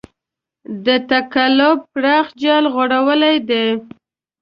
[0.85, 3.65] د تقلب پراخ جال غوړولی دی.